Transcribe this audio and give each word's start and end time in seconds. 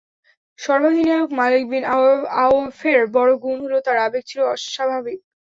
সর্বাধিনায়ক 0.59 1.29
Malik 1.39 1.63
bin 1.71 1.83
আওফের 2.39 3.01
বড় 3.15 3.31
গুণ 3.43 3.57
হল 3.65 3.73
তার 3.85 3.97
আবেগ 4.05 4.23
ছিল 4.29 4.39
অস্বাভাবিক। 4.53 5.19